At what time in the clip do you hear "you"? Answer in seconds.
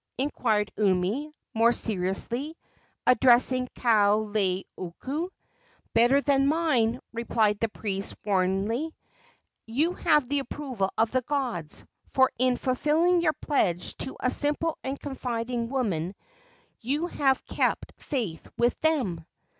9.67-9.93, 16.79-17.05